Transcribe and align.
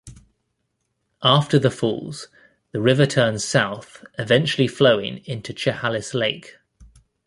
After 1.21 1.59
the 1.59 1.69
falls, 1.69 2.27
the 2.71 2.81
river 2.81 3.05
turns 3.05 3.45
south, 3.45 4.03
eventually 4.17 4.67
flowing 4.67 5.17
into 5.25 5.53
Chehalis 5.53 6.15
Lake. 6.15 6.57